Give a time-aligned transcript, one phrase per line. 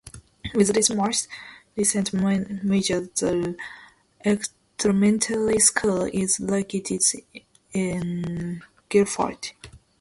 [0.55, 1.27] With this most
[1.75, 3.55] recent merger, the
[4.83, 7.03] elementary school is located
[7.71, 9.51] in Gildford.